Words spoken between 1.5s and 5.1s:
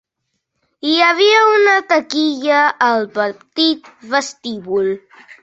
una taquilla al petit vestíbul.